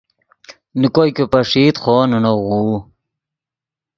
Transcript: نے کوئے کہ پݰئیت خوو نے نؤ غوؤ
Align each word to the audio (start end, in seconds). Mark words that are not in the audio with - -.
نے 0.79 0.87
کوئے 0.95 1.09
کہ 1.15 1.23
پݰئیت 1.31 1.75
خوو 1.83 2.01
نے 2.09 2.17
نؤ 2.23 2.37
غوؤ 2.47 2.75